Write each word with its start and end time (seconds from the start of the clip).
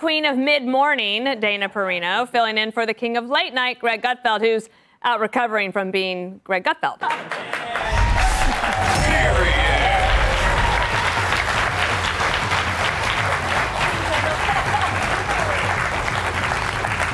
queen 0.00 0.24
of 0.24 0.38
mid 0.38 0.64
morning, 0.64 1.24
Dana 1.40 1.68
Perino, 1.68 2.26
filling 2.26 2.56
in 2.56 2.72
for 2.72 2.86
the 2.86 2.94
king 2.94 3.18
of 3.18 3.28
late 3.28 3.52
night, 3.52 3.78
Greg 3.78 4.00
Gutfeld, 4.00 4.40
who's 4.40 4.70
out 5.02 5.20
recovering 5.20 5.72
from 5.72 5.90
being 5.90 6.40
Greg 6.42 6.64
Gutfeld. 6.64 7.00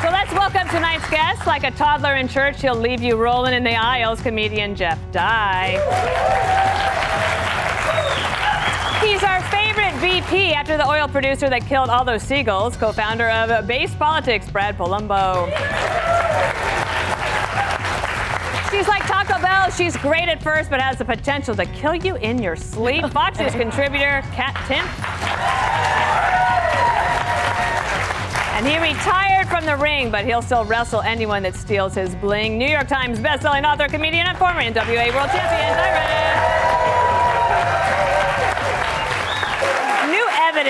So 0.00 0.10
let's 0.12 0.32
welcome 0.32 0.68
tonight's 0.68 1.10
guest. 1.10 1.44
Like 1.44 1.64
a 1.64 1.72
toddler 1.72 2.14
in 2.14 2.28
church, 2.28 2.62
he'll 2.62 2.76
leave 2.76 3.02
you 3.02 3.16
rolling 3.16 3.54
in 3.54 3.64
the 3.64 3.74
aisles. 3.74 4.20
Comedian 4.20 4.76
Jeff 4.76 5.00
Dye. 5.10 5.72
He's 9.04 9.24
our 9.24 9.40
VP 10.26 10.54
after 10.54 10.76
the 10.76 10.88
oil 10.88 11.06
producer 11.06 11.48
that 11.48 11.66
killed 11.66 11.88
all 11.88 12.04
those 12.04 12.22
seagulls, 12.22 12.76
co 12.76 12.90
founder 12.92 13.28
of 13.30 13.66
Based 13.66 13.96
Politics, 13.98 14.50
Brad 14.50 14.76
Polumbo. 14.76 15.46
She's 18.70 18.88
like 18.88 19.06
Taco 19.06 19.40
Bell. 19.40 19.70
She's 19.70 19.96
great 19.96 20.28
at 20.28 20.42
first, 20.42 20.68
but 20.68 20.80
has 20.80 20.98
the 20.98 21.04
potential 21.04 21.54
to 21.54 21.64
kill 21.66 21.94
you 21.94 22.16
in 22.16 22.42
your 22.42 22.56
sleep. 22.56 23.04
Fox 23.12 23.38
News 23.38 23.52
contributor, 23.52 24.22
Kat 24.32 24.54
Timpf. 24.66 24.90
And 28.56 28.66
he 28.66 28.78
retired 28.78 29.48
from 29.48 29.64
the 29.64 29.76
ring, 29.76 30.10
but 30.10 30.24
he'll 30.24 30.42
still 30.42 30.64
wrestle 30.64 31.02
anyone 31.02 31.42
that 31.44 31.54
steals 31.54 31.94
his 31.94 32.14
bling. 32.16 32.58
New 32.58 32.68
York 32.68 32.88
Times 32.88 33.20
bestselling 33.20 33.64
author, 33.64 33.86
comedian, 33.86 34.26
and 34.26 34.38
former 34.38 34.62
NWA 34.62 35.14
world 35.14 35.30
champion. 35.30 36.65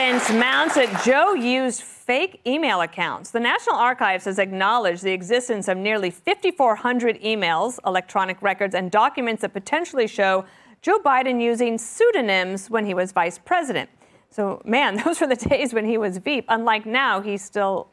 Evidence 0.06 0.30
mounts 0.38 0.76
that 0.76 1.04
Joe 1.04 1.34
used 1.34 1.82
fake 1.82 2.40
email 2.46 2.80
accounts. 2.82 3.32
The 3.32 3.40
National 3.40 3.74
Archives 3.74 4.24
has 4.26 4.38
acknowledged 4.38 5.02
the 5.02 5.10
existence 5.10 5.66
of 5.66 5.76
nearly 5.76 6.10
5,400 6.10 7.20
emails, 7.22 7.80
electronic 7.84 8.40
records, 8.40 8.76
and 8.76 8.88
documents 8.88 9.42
that 9.42 9.52
potentially 9.52 10.06
show 10.06 10.44
Joe 10.80 11.00
Biden 11.00 11.42
using 11.42 11.76
pseudonyms 11.76 12.70
when 12.70 12.86
he 12.86 12.94
was 12.94 13.10
vice 13.10 13.36
president. 13.36 13.90
So, 14.30 14.62
man, 14.64 14.96
those 15.04 15.20
were 15.20 15.26
the 15.26 15.34
days 15.34 15.74
when 15.74 15.84
he 15.84 15.98
was 15.98 16.18
Veep. 16.18 16.44
Unlike 16.48 16.86
now, 16.86 17.20
he 17.20 17.36
still 17.36 17.88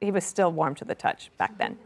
he 0.00 0.12
was 0.12 0.22
still 0.24 0.52
warm 0.52 0.76
to 0.76 0.84
the 0.84 0.94
touch 0.94 1.32
back 1.36 1.58
then. 1.58 1.76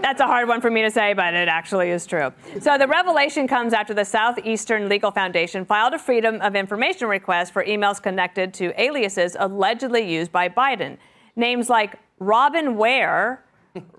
That's 0.00 0.20
a 0.20 0.26
hard 0.26 0.48
one 0.48 0.60
for 0.60 0.70
me 0.70 0.82
to 0.82 0.90
say, 0.90 1.14
but 1.14 1.34
it 1.34 1.48
actually 1.48 1.90
is 1.90 2.06
true. 2.06 2.32
So 2.60 2.76
the 2.78 2.86
revelation 2.86 3.48
comes 3.48 3.72
after 3.72 3.94
the 3.94 4.04
Southeastern 4.04 4.88
Legal 4.88 5.10
Foundation 5.10 5.64
filed 5.64 5.94
a 5.94 5.98
Freedom 5.98 6.40
of 6.40 6.54
Information 6.54 7.08
request 7.08 7.52
for 7.52 7.64
emails 7.64 8.02
connected 8.02 8.52
to 8.54 8.80
aliases 8.80 9.36
allegedly 9.38 10.10
used 10.10 10.30
by 10.30 10.48
Biden. 10.48 10.98
Names 11.36 11.68
like 11.68 11.98
Robin 12.18 12.76
Ware, 12.76 13.44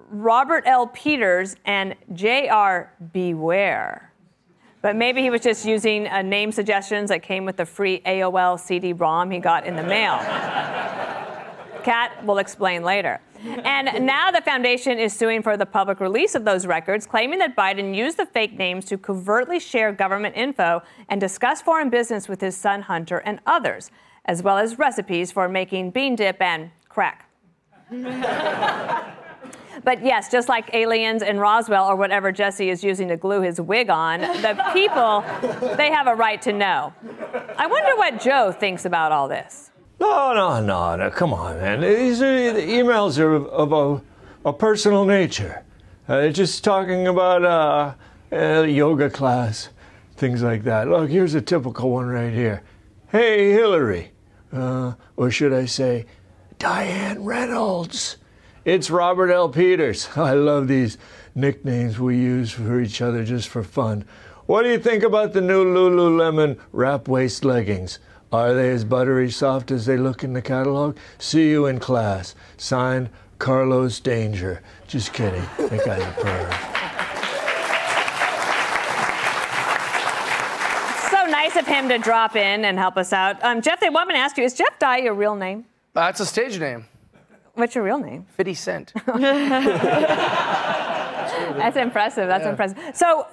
Robert 0.09 0.63
L. 0.65 0.87
Peters, 0.87 1.55
and 1.65 1.95
JRB 2.13 3.35
Ware. 3.35 4.11
But 4.81 4.95
maybe 4.95 5.21
he 5.21 5.31
was 5.31 5.41
just 5.41 5.65
using 5.65 6.07
uh, 6.07 6.21
name 6.21 6.51
suggestions 6.51 7.09
that 7.09 7.23
came 7.23 7.43
with 7.43 7.57
the 7.57 7.65
free 7.65 8.01
AOL 8.05 8.59
CD-ROM 8.59 9.31
he 9.31 9.39
got 9.39 9.65
in 9.65 9.75
the 9.75 9.83
mail. 9.83 10.19
Kat 11.83 12.23
will 12.23 12.37
explain 12.37 12.83
later. 12.83 13.19
And 13.43 14.05
now 14.05 14.31
the 14.31 14.41
foundation 14.41 14.99
is 14.99 15.13
suing 15.13 15.41
for 15.41 15.57
the 15.57 15.65
public 15.65 15.99
release 15.99 16.35
of 16.35 16.45
those 16.45 16.65
records, 16.65 17.05
claiming 17.05 17.39
that 17.39 17.55
Biden 17.55 17.95
used 17.95 18.17
the 18.17 18.25
fake 18.25 18.57
names 18.57 18.85
to 18.85 18.97
covertly 18.97 19.59
share 19.59 19.91
government 19.91 20.35
info 20.35 20.81
and 21.09 21.19
discuss 21.19 21.61
foreign 21.61 21.89
business 21.89 22.27
with 22.27 22.41
his 22.41 22.55
son 22.55 22.81
Hunter 22.81 23.17
and 23.19 23.39
others, 23.45 23.91
as 24.25 24.41
well 24.41 24.57
as 24.57 24.79
recipes 24.79 25.31
for 25.31 25.47
making 25.47 25.91
bean 25.91 26.15
dip 26.15 26.41
and 26.41 26.71
crack. 26.89 27.29
But 29.83 30.03
yes, 30.03 30.31
just 30.31 30.49
like 30.49 30.73
aliens 30.73 31.21
in 31.21 31.39
Roswell 31.39 31.85
or 31.85 31.95
whatever 31.95 32.31
Jesse 32.31 32.69
is 32.69 32.83
using 32.83 33.07
to 33.09 33.17
glue 33.17 33.41
his 33.41 33.59
wig 33.59 33.89
on, 33.89 34.21
the 34.21 34.59
people, 34.73 35.23
they 35.75 35.91
have 35.91 36.07
a 36.07 36.15
right 36.15 36.41
to 36.41 36.53
know. 36.53 36.93
I 37.57 37.67
wonder 37.67 37.95
what 37.95 38.19
Joe 38.19 38.51
thinks 38.51 38.85
about 38.85 39.11
all 39.11 39.27
this. 39.27 39.71
No, 39.99 40.33
no, 40.33 40.61
no, 40.61 40.95
no. 40.95 41.09
Come 41.11 41.33
on, 41.33 41.59
man. 41.59 41.81
These 41.81 42.21
are, 42.21 42.53
the 42.53 42.61
emails 42.61 43.17
are 43.19 43.33
of, 43.33 43.47
of 43.47 43.71
a, 43.71 44.49
a 44.49 44.53
personal 44.53 45.05
nature. 45.05 45.63
Uh, 46.07 46.29
just 46.29 46.63
talking 46.63 47.07
about 47.07 47.43
uh, 47.43 47.93
uh, 48.35 48.61
yoga 48.63 49.09
class, 49.09 49.69
things 50.15 50.43
like 50.43 50.63
that. 50.63 50.87
Look, 50.87 51.09
here's 51.09 51.33
a 51.33 51.41
typical 51.41 51.91
one 51.91 52.07
right 52.07 52.33
here. 52.33 52.63
Hey, 53.09 53.51
Hillary. 53.51 54.11
Uh, 54.51 54.93
or 55.17 55.31
should 55.31 55.53
I 55.53 55.65
say, 55.65 56.05
Diane 56.59 57.23
Reynolds. 57.23 58.17
It's 58.65 58.89
Robert 58.89 59.31
L. 59.31 59.49
Peters. 59.49 60.09
I 60.15 60.33
love 60.33 60.67
these 60.67 60.97
nicknames 61.33 61.99
we 61.99 62.17
use 62.17 62.51
for 62.51 62.79
each 62.79 63.01
other 63.01 63.23
just 63.23 63.47
for 63.47 63.63
fun. 63.63 64.05
What 64.45 64.63
do 64.63 64.69
you 64.69 64.79
think 64.79 65.03
about 65.03 65.33
the 65.33 65.41
new 65.41 65.65
Lululemon 65.65 66.59
wrap 66.71 67.07
waist 67.07 67.43
leggings? 67.43 67.99
Are 68.35 68.53
they 68.53 68.69
as 68.71 68.83
buttery 68.83 69.31
soft 69.31 69.71
as 69.71 69.85
they 69.85 69.95
look 69.95 70.21
in 70.21 70.33
the 70.33 70.41
catalog? 70.41 70.97
See 71.17 71.49
you 71.51 71.67
in 71.67 71.79
class. 71.79 72.35
Signed, 72.57 73.09
Carlos 73.39 74.01
Danger. 74.01 74.61
Just 74.87 75.13
kidding. 75.13 75.41
That 75.57 75.85
guy's 75.85 76.01
a 76.01 76.11
perv. 76.19 76.51
So 81.11 81.25
nice 81.31 81.55
of 81.55 81.65
him 81.65 81.87
to 81.87 81.97
drop 81.97 82.35
in 82.35 82.65
and 82.65 82.77
help 82.77 82.97
us 82.97 83.13
out. 83.13 83.41
Um, 83.41 83.61
Jeff, 83.61 83.79
they 83.79 83.89
want 83.89 84.09
me 84.09 84.15
to 84.15 84.19
ask 84.19 84.37
you, 84.37 84.43
is 84.43 84.53
Jeff 84.53 84.77
Dye 84.79 84.97
your 84.97 85.13
real 85.13 85.35
name? 85.35 85.63
That's 85.93 86.19
a 86.19 86.25
stage 86.25 86.59
name. 86.59 86.87
What's 87.53 87.73
your 87.73 87.85
real 87.85 87.99
name? 87.99 88.25
50 88.35 88.53
Cent. 88.53 88.91
That's 89.05 89.17
impressive. 91.77 92.27
That's 92.27 92.43
Yeah. 92.43 92.49
impressive. 92.49 92.77
So, 92.93 93.27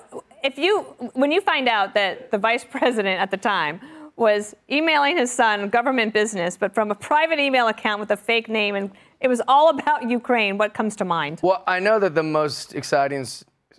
if 0.44 0.58
you, 0.58 0.82
when 1.14 1.32
you 1.32 1.40
find 1.40 1.69
out 1.69 1.94
that 1.94 2.30
the 2.30 2.38
vice 2.38 2.64
president 2.64 3.20
at 3.20 3.32
the 3.32 3.36
time 3.36 3.80
was 4.17 4.55
emailing 4.71 5.17
his 5.17 5.33
son 5.33 5.69
government 5.69 6.12
business, 6.12 6.56
but 6.56 6.75
from 6.75 6.91
a 6.91 6.95
private 6.95 7.39
email 7.39 7.69
account 7.69 8.00
with 8.00 8.11
a 8.11 8.17
fake 8.17 8.49
name, 8.49 8.75
and 8.75 8.91
it 9.21 9.28
was 9.28 9.41
all 9.49 9.71
about 9.71 10.09
Ukraine, 10.09 10.59
what 10.59 10.75
comes 10.75 10.97
to 10.97 11.05
mind? 11.05 11.41
Well, 11.43 11.62
I 11.67 11.78
know 11.81 11.99
that 11.99 12.15
the 12.15 12.23
most 12.23 12.75
exciting, 12.75 13.27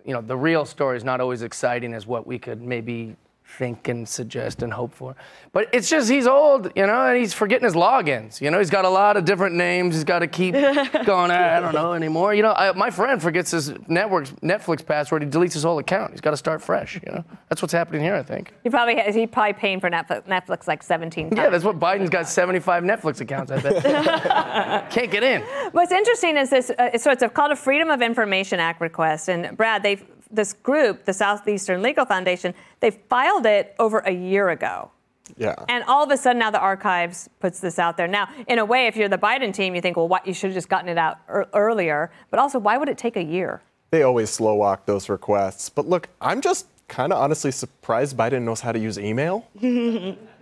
you 0.06 0.14
know, 0.14 0.22
the 0.22 0.38
real 0.38 0.66
story 0.66 0.98
is 0.98 1.04
not 1.04 1.22
always 1.22 1.42
exciting 1.42 1.94
as 1.94 2.08
what 2.08 2.26
we 2.26 2.40
could 2.40 2.62
maybe 2.62 3.16
think 3.58 3.88
and 3.88 4.08
suggest 4.08 4.64
and 4.64 4.74
hope 4.74 4.94
for. 4.94 5.16
But 5.52 5.70
it's 5.72 5.90
just 5.90 6.10
he's 6.10 6.28
old, 6.28 6.72
you 6.76 6.88
know, 6.88 7.08
and 7.08 7.18
he's 7.18 7.34
forgetting 7.34 7.66
his 7.66 7.76
logins. 7.76 8.42
You 8.42 8.50
know, 8.52 8.58
he's 8.58 8.70
got 8.70 8.86
a 8.86 8.90
lot 8.90 9.18
of 9.18 9.26
different 9.26 9.56
names. 9.56 9.96
He's 9.96 10.04
got 10.04 10.20
to 10.20 10.28
keep 10.28 10.54
going. 11.06 11.32
I 11.32 11.60
don't 11.60 11.74
know 11.74 11.94
anymore. 11.94 12.34
You 12.34 12.44
know, 12.44 12.54
I, 12.54 12.72
my 12.74 12.90
friend 12.90 13.22
forgets 13.22 13.52
his 13.52 13.74
network's 13.88 14.32
Netflix 14.42 14.86
password. 14.86 15.24
He 15.24 15.30
deletes 15.30 15.54
his 15.54 15.64
whole 15.64 15.80
account. 15.80 16.12
He's 16.12 16.22
got 16.22 16.32
to 16.32 16.38
start 16.38 16.62
fresh. 16.62 16.96
You 16.96 17.12
know, 17.14 17.26
that's 17.50 17.62
what's 17.62 17.74
happening 17.74 18.02
here. 18.02 18.16
I 18.16 18.24
think. 18.24 18.54
He 18.64 18.70
probably 18.70 18.96
has, 18.98 19.14
he 19.16 19.28
probably 19.28 19.54
paying 19.54 19.80
for 19.80 19.90
Netflix, 19.90 20.24
Netflix 20.24 20.68
like 20.68 20.82
17 20.84 21.30
times. 21.30 21.38
Yeah, 21.38 21.50
that's 21.50 21.64
what 21.64 21.80
Biden's 21.80 22.10
got 22.10 22.28
75 22.28 22.84
Netflix 22.84 23.22
accounts. 23.22 23.52
I 23.52 23.62
bet. 23.62 24.90
Can't 24.92 25.12
get 25.12 25.24
in. 25.24 25.42
What's 25.72 25.92
interesting 25.92 26.38
is 26.38 26.50
this. 26.50 26.70
Uh, 26.72 26.98
so 26.98 27.12
it's 27.12 27.24
called 27.34 27.52
a 27.52 27.56
Freedom 27.56 27.90
of 27.90 28.02
Information 28.02 28.60
Act 28.60 28.82
request, 28.82 29.30
and 29.30 29.56
Brad, 29.56 29.84
they 29.84 30.00
this 30.34 30.54
group, 30.54 31.06
the 31.06 31.14
Southeastern 31.14 31.82
Legal 31.82 32.06
Foundation, 32.06 32.54
they 32.80 32.92
filed 32.92 33.46
it 33.46 33.76
over 33.80 34.00
a 34.00 34.12
year 34.12 34.50
ago. 34.50 34.92
Yeah. 35.38 35.56
And 35.70 35.84
all 35.86 36.04
of 36.04 36.12
a 36.12 36.18
sudden 36.18 36.40
now 36.40 36.52
the 36.52 36.60
archives 36.60 37.30
puts 37.40 37.60
this 37.60 37.80
out 37.80 37.96
there. 37.96 38.08
Now, 38.08 38.28
in 38.48 38.60
a 38.60 38.66
way, 38.66 38.88
if 38.88 38.96
you're 38.96 39.10
the 39.10 39.18
Biden 39.18 39.54
team, 39.54 39.74
you 39.74 39.82
think, 39.82 39.96
well, 39.96 40.08
what 40.08 40.28
you 40.28 40.34
should 40.34 40.48
have 40.48 40.56
just 40.56 40.70
gotten 40.70 40.90
it 40.90 40.98
out 40.98 41.20
ear- 41.30 41.48
earlier. 41.54 42.12
But 42.30 42.40
also, 42.40 42.60
why 42.60 42.78
would 42.78 42.90
it 42.90 42.98
take 42.98 43.16
a 43.16 43.24
year? 43.24 43.62
They 43.92 44.04
always 44.04 44.30
slow 44.30 44.56
walk 44.56 44.86
those 44.86 45.08
requests. 45.08 45.70
But 45.70 45.88
look, 45.88 46.10
I'm 46.20 46.42
just 46.42 46.68
kind 46.94 47.12
of 47.12 47.18
honestly 47.18 47.50
surprised 47.50 48.16
Biden 48.16 48.44
knows 48.44 48.62
how 48.62 48.72
to 48.72 48.78
use 48.78 49.00
email. 49.00 49.48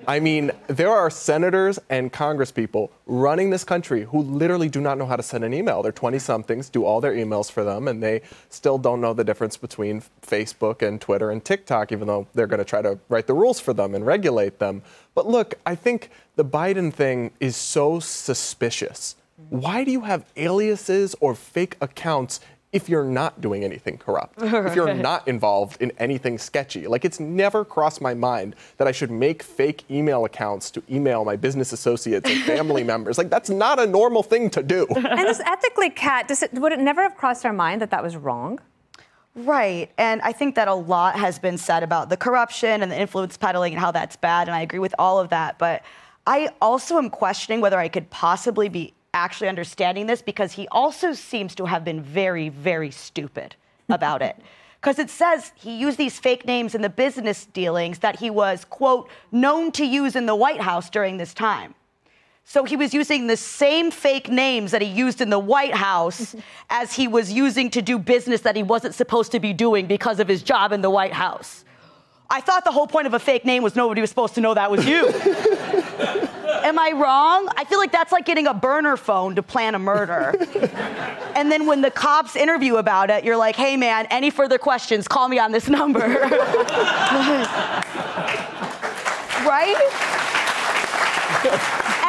I 0.05 0.19
mean, 0.19 0.51
there 0.67 0.89
are 0.89 1.09
senators 1.09 1.79
and 1.89 2.11
congresspeople 2.11 2.89
running 3.05 3.51
this 3.51 3.63
country 3.63 4.03
who 4.03 4.21
literally 4.21 4.67
do 4.67 4.81
not 4.81 4.97
know 4.97 5.05
how 5.05 5.15
to 5.15 5.23
send 5.23 5.45
an 5.45 5.53
email. 5.53 5.81
They're 5.81 5.93
20 5.93 6.19
somethings, 6.19 6.69
do 6.69 6.83
all 6.83 6.99
their 6.99 7.13
emails 7.13 7.49
for 7.49 7.63
them, 7.63 7.87
and 7.87 8.03
they 8.03 8.21
still 8.49 8.77
don't 8.77 8.99
know 8.99 9.13
the 9.13 9.23
difference 9.23 9.55
between 9.55 10.03
Facebook 10.21 10.85
and 10.85 10.99
Twitter 10.99 11.31
and 11.31 11.43
TikTok, 11.43 11.93
even 11.93 12.05
though 12.07 12.27
they're 12.33 12.47
going 12.47 12.59
to 12.59 12.65
try 12.65 12.81
to 12.81 12.99
write 13.07 13.27
the 13.27 13.33
rules 13.33 13.61
for 13.61 13.71
them 13.71 13.95
and 13.95 14.05
regulate 14.05 14.59
them. 14.59 14.81
But 15.15 15.27
look, 15.27 15.53
I 15.65 15.75
think 15.75 16.09
the 16.35 16.43
Biden 16.43 16.91
thing 16.93 17.31
is 17.39 17.55
so 17.55 18.01
suspicious. 18.01 19.15
Why 19.49 19.85
do 19.85 19.91
you 19.91 20.01
have 20.01 20.25
aliases 20.35 21.15
or 21.21 21.33
fake 21.33 21.77
accounts 21.79 22.41
if 22.71 22.87
you're 22.87 23.03
not 23.03 23.41
doing 23.41 23.63
anything 23.63 23.97
corrupt, 23.97 24.35
if 24.41 24.75
you're 24.75 24.93
not 24.93 25.27
involved 25.27 25.81
in 25.81 25.91
anything 25.97 26.37
sketchy. 26.37 26.87
Like 26.87 27.03
it's 27.03 27.19
never 27.19 27.65
crossed 27.65 28.01
my 28.01 28.13
mind 28.13 28.55
that 28.77 28.87
I 28.87 28.91
should 28.91 29.11
make 29.11 29.43
fake 29.43 29.83
email 29.91 30.25
accounts 30.25 30.71
to 30.71 30.83
email 30.89 31.25
my 31.25 31.35
business 31.35 31.73
associates 31.73 32.29
and 32.29 32.41
family 32.43 32.83
members. 32.93 33.17
Like 33.17 33.29
that's 33.29 33.49
not 33.49 33.79
a 33.79 33.85
normal 33.85 34.23
thing 34.23 34.49
to 34.51 34.63
do. 34.63 34.87
and 34.95 35.19
this 35.19 35.41
ethically, 35.41 35.89
Kat, 35.89 36.27
does 36.27 36.43
it, 36.43 36.53
would 36.53 36.71
it 36.71 36.79
never 36.79 37.01
have 37.01 37.15
crossed 37.15 37.45
our 37.45 37.53
mind 37.53 37.81
that 37.81 37.91
that 37.91 38.03
was 38.03 38.15
wrong? 38.15 38.59
Right. 39.33 39.89
And 39.97 40.21
I 40.21 40.33
think 40.33 40.55
that 40.55 40.67
a 40.67 40.73
lot 40.73 41.15
has 41.15 41.39
been 41.39 41.57
said 41.57 41.83
about 41.83 42.09
the 42.09 42.17
corruption 42.17 42.81
and 42.83 42.91
the 42.91 42.99
influence 42.99 43.37
peddling 43.37 43.73
and 43.73 43.79
how 43.79 43.91
that's 43.91 44.17
bad. 44.17 44.47
And 44.47 44.55
I 44.55 44.61
agree 44.61 44.79
with 44.79 44.93
all 44.99 45.19
of 45.19 45.29
that. 45.29 45.57
But 45.57 45.83
I 46.27 46.49
also 46.61 46.97
am 46.97 47.09
questioning 47.09 47.61
whether 47.61 47.79
I 47.79 47.87
could 47.87 48.09
possibly 48.09 48.67
be 48.67 48.93
actually 49.13 49.49
understanding 49.49 50.07
this 50.07 50.21
because 50.21 50.53
he 50.53 50.67
also 50.69 51.13
seems 51.13 51.55
to 51.55 51.65
have 51.65 51.83
been 51.83 52.01
very, 52.01 52.49
very 52.49 52.91
stupid 52.91 53.55
about 53.89 54.21
it. 54.21 54.37
Because 54.81 54.97
it 54.97 55.11
says 55.11 55.51
he 55.53 55.77
used 55.77 55.99
these 55.99 56.17
fake 56.17 56.43
names 56.43 56.73
in 56.73 56.81
the 56.81 56.89
business 56.89 57.45
dealings 57.45 57.99
that 57.99 58.17
he 58.17 58.31
was, 58.31 58.65
quote, 58.65 59.09
known 59.31 59.71
to 59.73 59.85
use 59.85 60.15
in 60.15 60.25
the 60.25 60.33
White 60.33 60.59
House 60.59 60.89
during 60.89 61.17
this 61.17 61.35
time. 61.35 61.75
So 62.45 62.63
he 62.63 62.75
was 62.75 62.91
using 62.91 63.27
the 63.27 63.37
same 63.37 63.91
fake 63.91 64.29
names 64.29 64.71
that 64.71 64.81
he 64.81 64.87
used 64.87 65.21
in 65.21 65.29
the 65.29 65.37
White 65.37 65.75
House 65.75 66.35
as 66.71 66.93
he 66.93 67.07
was 67.07 67.31
using 67.31 67.69
to 67.69 67.81
do 67.83 67.99
business 67.99 68.41
that 68.41 68.55
he 68.55 68.63
wasn't 68.63 68.95
supposed 68.95 69.31
to 69.33 69.39
be 69.39 69.53
doing 69.53 69.85
because 69.85 70.19
of 70.19 70.27
his 70.27 70.41
job 70.41 70.71
in 70.71 70.81
the 70.81 70.89
White 70.89 71.13
House. 71.13 71.63
I 72.31 72.41
thought 72.41 72.63
the 72.63 72.71
whole 72.71 72.87
point 72.87 73.07
of 73.07 73.13
a 73.13 73.19
fake 73.19 73.45
name 73.45 73.61
was 73.61 73.75
nobody 73.75 74.01
was 74.01 74.09
supposed 74.09 74.35
to 74.35 74.41
know 74.41 74.53
that 74.53 74.71
was 74.71 74.85
you. 74.85 75.05
Am 76.71 76.79
I 76.79 76.93
wrong? 76.93 77.49
I 77.57 77.65
feel 77.65 77.79
like 77.79 77.91
that's 77.91 78.13
like 78.13 78.23
getting 78.23 78.47
a 78.47 78.53
burner 78.53 78.95
phone 78.95 79.35
to 79.35 79.43
plan 79.43 79.75
a 79.75 79.79
murder. 79.79 80.33
and 81.35 81.51
then 81.51 81.65
when 81.65 81.81
the 81.81 81.91
cops 81.91 82.37
interview 82.37 82.77
about 82.77 83.09
it, 83.09 83.25
you're 83.25 83.35
like, 83.35 83.57
hey 83.57 83.75
man, 83.75 84.07
any 84.09 84.29
further 84.29 84.57
questions, 84.57 85.05
call 85.05 85.27
me 85.27 85.37
on 85.37 85.51
this 85.51 85.67
number. 85.67 85.99
right? 85.99 86.21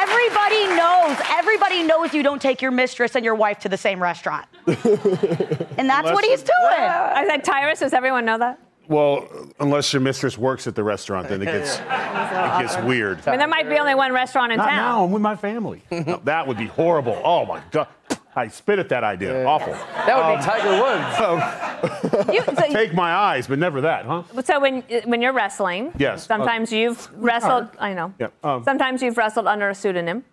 Everybody 0.00 0.68
knows. 0.76 1.16
Everybody 1.28 1.82
knows 1.82 2.14
you 2.14 2.22
don't 2.22 2.40
take 2.40 2.62
your 2.62 2.70
mistress 2.70 3.16
and 3.16 3.24
your 3.24 3.34
wife 3.34 3.58
to 3.58 3.68
the 3.68 3.76
same 3.76 4.00
restaurant. 4.00 4.46
and 4.66 5.90
that's 5.90 6.12
what 6.12 6.24
he's 6.24 6.44
doing. 6.44 6.52
I 6.60 7.24
said, 7.26 7.42
Tyrus, 7.42 7.80
does 7.80 7.92
everyone 7.92 8.24
know 8.24 8.38
that? 8.38 8.60
Well, 8.88 9.28
unless 9.60 9.92
your 9.92 10.00
mistress 10.02 10.36
works 10.36 10.66
at 10.66 10.74
the 10.74 10.82
restaurant, 10.84 11.28
then 11.28 11.40
it 11.42 11.46
gets 11.46 11.78
it 11.80 12.62
gets 12.62 12.76
weird. 12.84 13.20
I 13.26 13.30
mean, 13.30 13.38
there 13.38 13.48
might 13.48 13.68
be 13.68 13.78
only 13.78 13.94
one 13.94 14.12
restaurant 14.12 14.52
in 14.52 14.58
Not 14.58 14.68
town. 14.68 14.76
now. 14.76 15.04
I'm 15.04 15.12
with 15.12 15.22
my 15.22 15.36
family. 15.36 15.82
No, 15.90 16.20
that 16.24 16.46
would 16.46 16.58
be 16.58 16.66
horrible. 16.66 17.20
Oh 17.24 17.44
my 17.46 17.60
god. 17.70 17.86
I 18.34 18.48
spit 18.48 18.78
at 18.78 18.88
that 18.88 19.04
idea. 19.04 19.44
Awful. 19.44 19.74
That 19.74 20.16
would 20.16 20.38
be 20.38 20.42
Tiger 20.42 20.80
Woods. 20.82 22.32
You- 22.32 22.54
so, 22.56 22.72
Take 22.72 22.94
my 22.94 23.12
eyes, 23.12 23.46
but 23.46 23.58
never 23.58 23.82
that, 23.82 24.06
huh? 24.06 24.22
so 24.42 24.58
when 24.58 24.80
when 25.04 25.20
you're 25.22 25.34
wrestling, 25.34 25.92
Yes. 25.98 26.26
sometimes 26.26 26.72
you've 26.72 27.08
wrestled. 27.14 27.68
I 27.78 27.92
know. 27.94 28.14
Yeah, 28.18 28.28
um, 28.42 28.64
sometimes 28.64 29.02
you've 29.02 29.18
wrestled 29.18 29.46
under 29.46 29.68
a 29.68 29.74
pseudonym. 29.74 30.24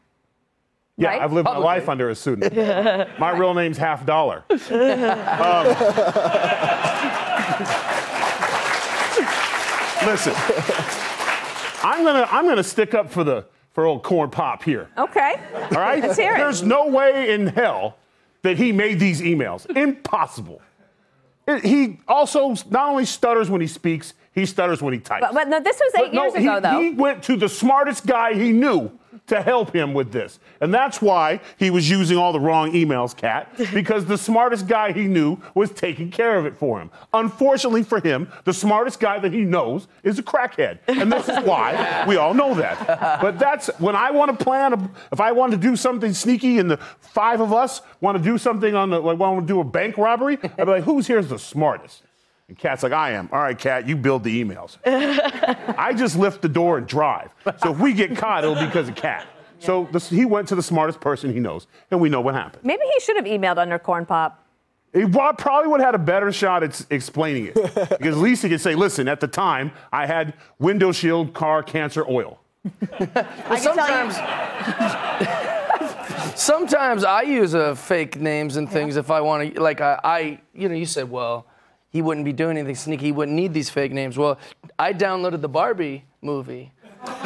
Yeah, 0.98 1.10
Right? 1.10 1.22
I've 1.22 1.32
lived 1.34 1.46
Publicly. 1.46 1.66
my 1.68 1.74
life 1.76 1.88
under 1.90 2.10
a 2.10 2.16
pseudonym. 2.16 3.08
my 3.20 3.32
real 3.32 3.54
name's 3.54 3.78
Half 3.78 4.06
Dollar. 4.06 4.44
Um, 4.50 4.58
listen, 10.12 10.34
I'm 11.84 12.04
gonna 12.04 12.28
I'm 12.30 12.46
gonna 12.48 12.64
stick 12.64 12.94
up 12.94 13.10
for 13.12 13.24
the 13.24 13.46
for 13.72 13.86
old 13.86 14.04
corn 14.04 14.30
pop 14.30 14.64
here. 14.64 14.90
Okay. 14.98 15.36
All 15.54 15.70
right? 15.80 16.02
Let's 16.04 16.18
hear 16.18 16.34
it. 16.34 16.38
There's 16.38 16.64
no 16.64 16.88
way 16.88 17.32
in 17.34 17.48
hell 17.48 17.98
that 18.42 18.58
he 18.58 18.72
made 18.72 19.00
these 19.00 19.22
emails. 19.22 19.70
Impossible. 19.76 20.62
It- 21.48 21.64
he 21.64 22.00
also 22.08 22.50
not 22.70 22.90
only 22.90 23.06
stutters 23.06 23.50
when 23.50 23.62
he 23.62 23.68
speaks, 23.68 24.14
he 24.34 24.46
stutters 24.46 24.82
when 24.82 24.94
he 24.94 25.00
types. 25.00 25.22
But, 25.22 25.34
but 25.34 25.48
no, 25.50 25.60
this 25.60 25.80
was 25.80 25.94
eight 25.96 26.02
But 26.06 26.14
no, 26.14 26.24
years 26.24 26.36
he, 26.36 26.48
ago, 26.48 26.60
though. 26.60 26.80
he 26.82 26.90
went 26.92 27.24
to 27.24 27.36
the 27.38 27.50
smartest 27.50 28.06
guy 28.06 28.34
he 28.34 28.52
knew 28.52 28.92
to 29.28 29.42
help 29.42 29.74
him 29.74 29.94
with 29.94 30.12
this. 30.12 30.40
And 30.62 30.74
that's 30.74 31.02
why 31.02 31.42
he 31.58 31.70
was 31.70 31.90
using 31.90 32.18
all 32.18 32.34
the 32.34 32.40
wrong 32.40 32.72
emails, 32.74 33.16
Kat, 33.16 33.52
because 33.74 34.06
the 34.06 34.18
smartest 34.18 34.68
guy 34.68 34.92
he 34.92 35.06
knew 35.06 35.38
was 35.56 35.72
taking 35.72 36.12
care 36.12 36.38
of 36.38 36.46
it 36.46 36.56
for 36.56 36.80
him. 36.80 36.92
Unfortunately 37.14 37.84
for 37.84 38.00
him, 38.00 38.32
the 38.46 38.54
smartest 38.54 39.00
guy 39.00 39.20
that 39.20 39.34
he 39.34 39.42
knows 39.42 39.88
is 40.04 40.20
a 40.20 40.24
crackhead. 40.24 40.80
And 40.88 41.12
this 41.12 41.28
is 41.30 41.40
why 41.44 42.06
we 42.08 42.18
all 42.18 42.34
know 42.34 42.54
that. 42.56 43.22
But 43.22 43.40
that's 43.40 43.68
when 43.80 43.96
I 43.96 44.12
want 44.12 44.38
to 44.38 44.44
plan, 44.44 44.74
a, 44.74 44.92
if 45.12 45.20
I 45.20 45.32
want 45.32 45.52
to 45.52 45.58
do 45.58 45.76
something 45.76 46.14
sneaky 46.14 46.60
and 46.60 46.70
the 46.70 46.78
five 47.00 47.42
of 47.42 47.54
us 47.54 47.82
want 48.02 48.18
to 48.18 48.24
do 48.24 48.38
something 48.38 48.76
on 48.76 48.90
the, 48.90 49.00
like, 49.00 49.18
want 49.18 49.42
to 49.42 49.54
do 49.54 49.60
a 49.60 49.64
bank 49.64 49.98
robbery, 49.98 50.38
I'd 50.42 50.58
be 50.58 50.66
like, 50.66 50.84
who's 50.84 51.08
here's 51.08 51.28
the 51.28 51.40
smartest? 51.40 52.04
And 52.50 52.58
Kat's 52.58 52.82
like, 52.84 52.92
I 52.92 53.12
am. 53.12 53.30
All 53.32 53.40
right, 53.40 53.58
Kat, 53.58 53.88
you 53.88 53.96
build 53.96 54.24
the 54.24 54.44
emails. 54.44 54.78
I 55.78 55.94
just 55.94 56.18
lift 56.18 56.42
the 56.42 56.50
door 56.50 56.80
and 56.80 56.88
drive. 56.88 57.30
So 57.64 57.72
if 57.72 57.80
we 57.80 57.94
get 57.94 58.18
caught, 58.18 58.44
it'll 58.44 58.56
be 58.56 58.66
because 58.66 58.90
of 58.90 58.96
Kat. 58.96 59.26
So 59.60 59.88
this, 59.92 60.10
he 60.10 60.26
went 60.26 60.48
to 60.48 60.56
the 60.56 60.64
smartest 60.64 61.00
person 61.00 61.32
he 61.32 61.40
knows, 61.40 61.68
and 61.92 62.02
we 62.02 62.10
know 62.10 62.22
what 62.22 62.34
happened. 62.34 62.66
Maybe 62.66 62.82
he 62.92 63.00
should 63.02 63.18
have 63.18 63.26
emailed 63.26 63.58
under 63.58 63.78
corn 63.78 64.06
pop. 64.06 64.44
He 64.94 65.06
probably 65.06 65.68
would 65.70 65.80
have 65.82 65.90
had 65.90 65.96
a 65.96 66.04
better 66.04 66.32
shot 66.32 66.64
at 66.64 66.84
explaining 66.90 67.48
it. 67.48 67.54
because 67.74 68.16
at 68.16 68.18
least 68.18 68.42
he 68.42 68.50
could 68.50 68.62
say, 68.62 68.74
listen, 68.74 69.08
at 69.08 69.20
the 69.20 69.28
time, 69.28 69.72
I 69.94 70.08
had 70.08 70.34
window 70.58 70.92
shield 70.92 71.36
car 71.36 71.62
cancer 71.62 72.04
oil. 72.10 72.40
I 72.66 73.06
can 73.06 73.76
tell 73.76 74.06
you- 74.06 74.12
Sometimes, 74.12 74.16
sometimes 76.42 77.04
I 77.04 77.22
use 77.22 77.54
uh, 77.54 77.76
fake 77.76 78.20
names 78.20 78.56
and 78.56 78.68
things 78.68 78.96
if 78.96 79.12
I 79.12 79.22
want 79.22 79.54
to. 79.54 79.62
Like 79.62 79.82
I, 79.82 80.00
I, 80.04 80.42
you 80.56 80.68
know, 80.68 80.76
you 80.76 80.88
said, 80.88 81.12
well, 81.12 81.46
he 81.90 82.02
wouldn't 82.02 82.26
be 82.26 82.34
doing 82.34 82.58
anything 82.58 82.76
sneaky. 82.76 83.06
He 83.06 83.12
wouldn't 83.12 83.36
need 83.36 83.54
these 83.54 83.70
fake 83.70 83.92
names. 83.92 84.18
Well, 84.18 84.38
I 84.78 84.94
downloaded 84.94 85.42
the 85.42 85.50
Barbie 85.50 86.06
movie. 86.22 86.72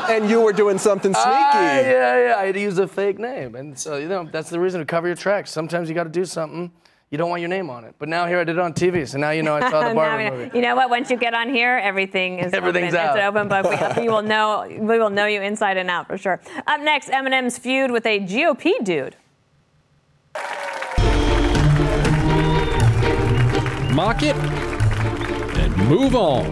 And 0.07 0.29
you 0.29 0.41
were 0.41 0.53
doing 0.53 0.77
something 0.77 1.13
sneaky. 1.13 1.29
Ah, 1.29 1.77
yeah, 1.79 2.27
yeah. 2.27 2.35
I 2.37 2.45
had 2.45 2.55
to 2.55 2.61
use 2.61 2.77
a 2.77 2.87
fake 2.87 3.17
name, 3.17 3.55
and 3.55 3.77
so 3.77 3.97
you 3.97 4.07
know 4.07 4.23
that's 4.31 4.49
the 4.51 4.59
reason 4.59 4.79
to 4.79 4.85
cover 4.85 5.07
your 5.07 5.15
tracks. 5.15 5.49
Sometimes 5.49 5.89
you 5.89 5.95
got 5.95 6.03
to 6.03 6.09
do 6.11 6.25
something. 6.25 6.71
You 7.09 7.17
don't 7.17 7.29
want 7.29 7.41
your 7.41 7.49
name 7.49 7.69
on 7.69 7.83
it. 7.83 7.93
But 7.99 8.09
now 8.09 8.25
here 8.27 8.39
I 8.39 8.43
did 8.43 8.55
it 8.55 8.59
on 8.59 8.73
TV, 8.73 9.07
so 9.07 9.17
now 9.17 9.31
you 9.31 9.41
know 9.43 9.55
I 9.55 9.69
saw 9.71 9.87
the 9.87 9.95
Barbie 9.95 10.29
movie. 10.29 10.51
You 10.55 10.61
know 10.63 10.75
what? 10.75 10.89
Once 10.91 11.09
you 11.11 11.17
get 11.17 11.33
on 11.33 11.49
here, 11.49 11.77
everything 11.77 12.39
is 12.39 12.53
Everything's 12.53 12.93
open. 12.93 12.99
out. 13.07 13.17
It's 13.17 13.21
an 13.23 13.35
open 13.35 13.47
book. 13.47 13.95
We, 13.97 14.01
we 14.03 14.09
will 14.09 14.21
know. 14.21 14.65
We 14.67 14.99
will 14.99 15.09
know 15.09 15.25
you 15.25 15.41
inside 15.41 15.77
and 15.77 15.89
out 15.89 16.07
for 16.07 16.17
sure. 16.17 16.39
Up 16.67 16.81
next, 16.81 17.09
Eminem's 17.09 17.57
feud 17.57 17.89
with 17.91 18.05
a 18.05 18.19
GOP 18.19 18.83
dude. 18.83 19.15
Mock 23.93 24.23
it 24.23 24.35
and 24.35 25.77
move 25.87 26.15
on. 26.15 26.51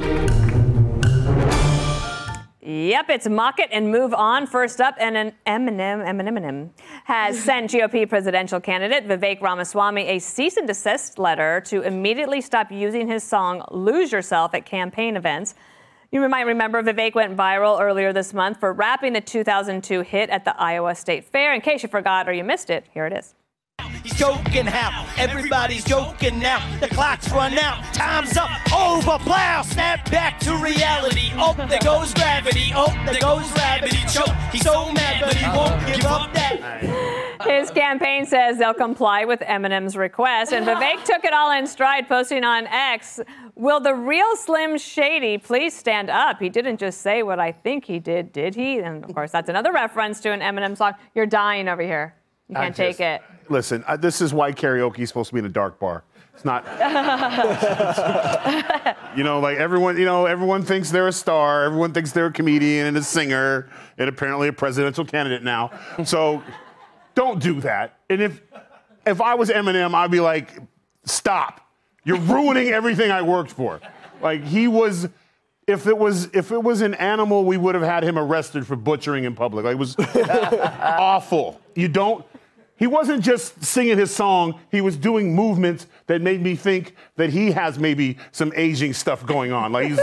Yep, 2.61 3.09
it's 3.09 3.27
mock 3.27 3.59
it 3.59 3.69
and 3.71 3.89
move 3.89 4.13
on. 4.13 4.45
First 4.45 4.79
up, 4.79 4.93
and 4.99 5.17
an 5.17 5.33
Eminem, 5.47 6.05
Eminem, 6.05 6.37
Eminem 6.37 6.69
has 7.05 7.39
sent 7.43 7.71
GOP 7.71 8.07
presidential 8.07 8.59
candidate 8.59 9.07
Vivek 9.07 9.41
Ramaswamy 9.41 10.03
a 10.07 10.19
cease 10.19 10.57
and 10.57 10.67
desist 10.67 11.17
letter 11.17 11.61
to 11.61 11.81
immediately 11.81 12.41
stop 12.41 12.71
using 12.71 13.07
his 13.07 13.23
song 13.23 13.65
"Lose 13.71 14.11
Yourself" 14.11 14.53
at 14.53 14.67
campaign 14.67 15.17
events. 15.17 15.55
You 16.11 16.29
might 16.29 16.41
remember 16.41 16.83
Vivek 16.83 17.15
went 17.15 17.35
viral 17.35 17.81
earlier 17.81 18.13
this 18.13 18.35
month 18.35 18.59
for 18.59 18.71
rapping 18.71 19.13
the 19.13 19.21
2002 19.21 20.01
hit 20.01 20.29
at 20.29 20.45
the 20.45 20.55
Iowa 20.61 20.93
State 20.93 21.25
Fair. 21.25 21.55
In 21.55 21.61
case 21.61 21.81
you 21.81 21.89
forgot 21.89 22.29
or 22.29 22.33
you 22.33 22.43
missed 22.43 22.69
it, 22.69 22.85
here 22.93 23.07
it 23.07 23.13
is. 23.13 23.33
He's 24.21 24.27
joking 24.27 24.67
how 24.67 25.07
everybody's 25.17 25.83
joking 25.83 26.37
now. 26.37 26.61
The 26.79 26.87
clock's 26.89 27.31
run 27.31 27.57
out, 27.57 27.83
time's 27.91 28.37
up, 28.37 28.51
over, 28.71 29.17
plow, 29.17 29.63
snap 29.63 30.11
back 30.11 30.39
to 30.41 30.55
reality. 30.57 31.31
Oh, 31.37 31.55
there 31.55 31.79
goes 31.79 32.13
gravity. 32.13 32.71
Oh, 32.75 32.93
there 33.07 33.19
goes 33.19 33.51
gravity. 33.51 33.97
Choke. 34.13 34.29
He's 34.51 34.61
so 34.61 34.91
mad, 34.91 35.21
but 35.21 35.33
he 35.33 35.45
won't 35.57 35.87
give 35.87 36.05
up 36.05 36.31
that. 36.35 37.47
His 37.47 37.71
campaign 37.71 38.27
says 38.27 38.59
they'll 38.59 38.75
comply 38.75 39.25
with 39.25 39.39
Eminem's 39.39 39.97
request, 39.97 40.53
and 40.53 40.67
Vivek 40.67 41.03
took 41.05 41.25
it 41.25 41.33
all 41.33 41.51
in 41.51 41.65
stride, 41.65 42.07
posting 42.07 42.43
on 42.43 42.67
X, 42.67 43.19
Will 43.55 43.79
the 43.79 43.95
real 43.95 44.35
Slim 44.35 44.77
Shady 44.77 45.39
please 45.39 45.75
stand 45.75 46.11
up? 46.11 46.39
He 46.39 46.49
didn't 46.49 46.77
just 46.77 47.01
say 47.01 47.23
what 47.23 47.39
I 47.39 47.51
think 47.51 47.85
he 47.85 47.97
did, 47.97 48.31
did 48.31 48.53
he? 48.53 48.77
And 48.77 49.03
of 49.03 49.15
course, 49.15 49.31
that's 49.31 49.49
another 49.49 49.73
reference 49.73 50.19
to 50.21 50.31
an 50.31 50.41
Eminem 50.41 50.77
song. 50.77 50.93
You're 51.15 51.25
dying 51.25 51.67
over 51.67 51.81
here. 51.81 52.15
You 52.51 52.57
can't 52.57 52.75
take 52.75 52.97
just- 52.97 53.01
it. 53.01 53.21
Listen, 53.49 53.83
uh, 53.87 53.97
this 53.97 54.21
is 54.21 54.33
why 54.33 54.51
karaoke 54.51 54.99
is 54.99 55.09
supposed 55.09 55.29
to 55.29 55.33
be 55.33 55.39
in 55.39 55.45
a 55.45 55.49
dark 55.49 55.79
bar. 55.79 56.03
It's 56.33 56.45
not. 56.45 56.63
you 59.17 59.23
know, 59.23 59.39
like 59.39 59.57
everyone, 59.57 59.97
you 59.97 60.05
know, 60.05 60.25
everyone 60.25 60.63
thinks 60.63 60.89
they're 60.89 61.09
a 61.09 61.13
star. 61.13 61.65
Everyone 61.65 61.91
thinks 61.91 62.13
they're 62.13 62.27
a 62.27 62.31
comedian 62.31 62.87
and 62.87 62.97
a 62.97 63.03
singer 63.03 63.69
and 63.97 64.07
apparently 64.07 64.47
a 64.47 64.53
presidential 64.53 65.03
candidate 65.05 65.43
now. 65.43 65.71
So 66.05 66.41
don't 67.15 67.41
do 67.41 67.59
that. 67.61 67.99
And 68.09 68.21
if 68.21 68.41
if 69.05 69.19
I 69.19 69.35
was 69.35 69.49
Eminem, 69.49 69.93
I'd 69.93 70.11
be 70.11 70.21
like, 70.21 70.57
stop. 71.03 71.67
You're 72.05 72.19
ruining 72.19 72.69
everything 72.69 73.11
I 73.11 73.21
worked 73.21 73.51
for. 73.51 73.81
Like 74.21 74.43
he 74.43 74.67
was 74.69 75.09
if 75.67 75.87
it 75.87 75.97
was 75.97 76.29
if 76.33 76.51
it 76.51 76.63
was 76.63 76.81
an 76.81 76.93
animal, 76.95 77.43
we 77.43 77.57
would 77.57 77.75
have 77.75 77.83
had 77.83 78.03
him 78.03 78.17
arrested 78.17 78.65
for 78.65 78.77
butchering 78.77 79.25
in 79.25 79.35
public. 79.35 79.65
Like 79.65 79.73
it 79.73 79.79
was 79.79 79.95
awful. 79.99 81.59
You 81.75 81.89
don't. 81.89 82.25
He 82.81 82.87
wasn't 82.87 83.23
just 83.23 83.63
singing 83.63 83.95
his 83.99 84.09
song. 84.09 84.59
He 84.71 84.81
was 84.81 84.97
doing 84.97 85.35
movements 85.35 85.85
that 86.07 86.19
made 86.19 86.41
me 86.41 86.55
think 86.55 86.95
that 87.15 87.29
he 87.29 87.51
has 87.51 87.77
maybe 87.77 88.17
some 88.31 88.51
aging 88.55 88.93
stuff 88.93 89.23
going 89.23 89.53
on. 89.53 89.71
Like 89.71 89.89
he's 89.89 89.97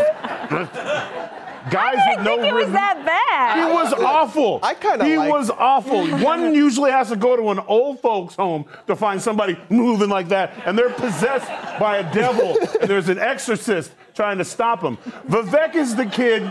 guys 1.71 1.97
I 1.99 2.15
with 2.17 2.19
didn't 2.19 2.25
no 2.25 2.37
think 2.37 2.53
it 2.53 2.55
was 2.55 2.71
that 2.73 3.05
bad. 3.05 3.59
He 3.69 3.73
was 3.75 3.93
awful. 3.95 4.61
I 4.63 4.75
kinda 4.75 5.05
He 5.05 5.17
like- 5.19 5.29
was 5.31 5.51
awful. 5.51 6.07
One 6.19 6.55
usually 6.67 6.91
has 6.93 7.09
to 7.09 7.17
go 7.17 7.35
to 7.37 7.51
an 7.51 7.59
old 7.67 8.01
folks' 8.01 8.37
home 8.37 8.65
to 8.87 8.95
find 8.97 9.21
somebody 9.21 9.59
moving 9.69 10.09
like 10.09 10.29
that, 10.29 10.53
and 10.65 10.79
they're 10.79 10.89
possessed 10.91 11.49
by 11.81 11.99
a 11.99 12.15
devil, 12.15 12.57
and 12.81 12.89
there's 12.89 13.09
an 13.09 13.19
exorcist 13.19 13.93
trying 14.15 14.39
to 14.39 14.45
stop 14.45 14.81
them. 14.83 14.97
Vivek 15.29 15.75
is 15.75 15.97
the 15.97 16.07
kid 16.07 16.49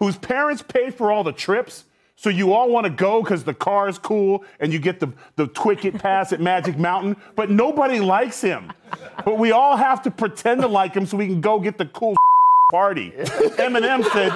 whose 0.00 0.16
parents 0.16 0.62
paid 0.62 0.94
for 0.94 1.12
all 1.12 1.22
the 1.24 1.32
trips 1.32 1.84
So 2.16 2.30
you 2.30 2.52
all 2.52 2.70
want 2.70 2.84
to 2.84 2.90
go 2.90 3.22
because 3.22 3.42
the 3.44 3.54
car 3.54 3.88
is 3.88 3.98
cool 3.98 4.44
and 4.60 4.72
you 4.72 4.78
get 4.78 5.00
the, 5.00 5.12
the 5.36 5.48
Twicket 5.48 5.98
pass 5.98 6.32
at 6.32 6.40
Magic 6.40 6.78
Mountain, 6.78 7.16
but 7.34 7.50
nobody 7.50 8.00
likes 8.00 8.40
him. 8.40 8.72
But 9.24 9.38
we 9.38 9.50
all 9.52 9.76
have 9.76 10.02
to 10.02 10.10
pretend 10.10 10.60
to 10.62 10.68
like 10.68 10.94
him 10.94 11.06
so 11.06 11.16
we 11.16 11.26
can 11.26 11.40
go 11.40 11.58
get 11.58 11.78
the 11.78 11.86
cool 11.86 12.14
party. 12.70 13.12
Eminem 13.16 14.04
said, 14.12 14.30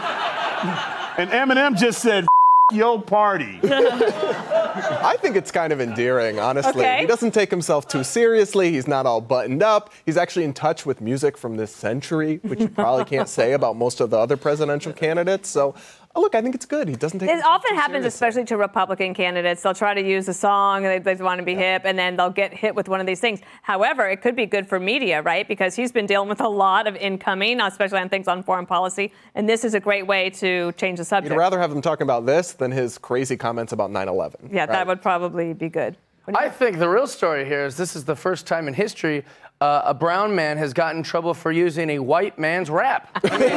and 1.18 1.30
Eminem 1.30 1.78
just 1.78 2.00
said, 2.00 2.26
yo 2.72 2.98
party. 2.98 3.60
I 3.62 5.16
think 5.20 5.36
it's 5.36 5.52
kind 5.52 5.72
of 5.72 5.80
endearing, 5.80 6.40
honestly. 6.40 6.84
Okay. 6.84 7.00
He 7.00 7.06
doesn't 7.06 7.32
take 7.32 7.50
himself 7.50 7.86
too 7.86 8.02
seriously. 8.02 8.72
He's 8.72 8.88
not 8.88 9.06
all 9.06 9.20
buttoned 9.20 9.62
up. 9.62 9.92
He's 10.04 10.16
actually 10.16 10.44
in 10.44 10.52
touch 10.52 10.84
with 10.84 11.00
music 11.00 11.38
from 11.38 11.56
this 11.56 11.70
century, 11.70 12.40
which 12.42 12.60
you 12.60 12.68
probably 12.68 13.04
can't 13.04 13.28
say 13.28 13.52
about 13.52 13.76
most 13.76 14.00
of 14.00 14.10
the 14.10 14.18
other 14.18 14.36
presidential 14.36 14.92
candidates. 14.92 15.48
So, 15.48 15.76
uh, 16.16 16.20
look, 16.20 16.34
I 16.34 16.42
think 16.42 16.54
it's 16.54 16.66
good. 16.66 16.88
He 16.88 16.96
doesn't 16.96 17.18
take 17.20 17.28
It 17.28 17.32
himself 17.32 17.54
often 17.56 17.70
too 17.70 17.76
happens, 17.76 17.92
seriously. 18.02 18.08
especially 18.08 18.44
to 18.46 18.56
Republican 18.56 19.14
candidates. 19.14 19.62
They'll 19.62 19.74
try 19.74 19.94
to 19.94 20.02
use 20.02 20.28
a 20.28 20.34
song, 20.34 20.82
they, 20.82 20.98
they 20.98 21.14
want 21.16 21.38
to 21.38 21.44
be 21.44 21.54
hip, 21.54 21.82
and 21.84 21.98
then 21.98 22.16
they'll 22.16 22.30
get 22.30 22.52
hit 22.52 22.74
with 22.74 22.88
one 22.88 23.00
of 23.00 23.06
these 23.06 23.20
things. 23.20 23.40
However, 23.62 24.08
it 24.08 24.22
could 24.22 24.34
be 24.34 24.46
good 24.46 24.68
for 24.68 24.80
media, 24.80 25.22
right? 25.22 25.46
Because 25.46 25.74
he's 25.74 25.92
been 25.92 26.06
dealing 26.06 26.28
with 26.28 26.40
a 26.40 26.48
lot 26.48 26.86
of 26.86 26.96
incoming, 26.96 27.60
especially 27.60 27.98
on 27.98 28.08
things 28.08 28.28
on 28.28 28.42
foreign 28.42 28.66
policy, 28.66 29.12
and 29.34 29.48
this 29.48 29.64
is 29.64 29.74
a 29.74 29.80
great 29.80 30.06
way 30.06 30.30
to 30.30 30.72
change 30.72 30.98
the 30.98 31.04
subject. 31.04 31.32
You'd 31.32 31.38
rather 31.38 31.60
have 31.60 31.70
him 31.70 31.82
talking 31.82 32.04
about 32.04 32.26
this 32.26 32.52
than 32.52 32.70
his 32.70 32.98
crazy 32.98 33.36
comments 33.36 33.72
about 33.72 33.90
9 33.90 34.08
11. 34.08 34.50
yeah, 34.52 34.66
that 34.66 34.86
would 34.86 35.02
probably 35.02 35.52
be 35.52 35.68
good. 35.68 35.96
I 36.34 36.48
think 36.48 36.78
the 36.78 36.88
real 36.88 37.06
story 37.06 37.44
here 37.44 37.64
is 37.66 37.76
this 37.76 37.94
is 37.94 38.04
the 38.04 38.16
first 38.16 38.48
time 38.48 38.66
in 38.66 38.74
history 38.74 39.24
uh, 39.60 39.82
a 39.86 39.94
brown 39.94 40.34
man 40.34 40.58
has 40.58 40.72
gotten 40.74 40.98
in 40.98 41.02
trouble 41.02 41.32
for 41.32 41.50
using 41.50 41.90
a 41.90 41.98
white 41.98 42.38
man's 42.38 42.68
rap. 42.68 43.08
I 43.24 43.30
mean, 43.38 43.56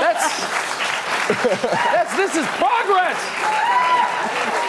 that's, 0.00 0.21
that's 1.28 2.16
this 2.16 2.34
is 2.36 2.46
progress. 2.58 3.18